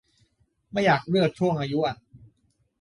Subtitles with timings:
[0.71, 1.97] ไม่อยากเลือกช่วงอายุอะ